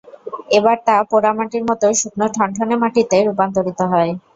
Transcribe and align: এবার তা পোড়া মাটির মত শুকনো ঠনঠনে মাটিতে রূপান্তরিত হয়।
এবার 0.57 0.77
তা 0.87 0.95
পোড়া 1.09 1.31
মাটির 1.37 1.63
মত 1.69 1.81
শুকনো 1.99 2.25
ঠনঠনে 2.35 2.75
মাটিতে 2.83 3.17
রূপান্তরিত 3.21 3.79
হয়। 3.91 4.11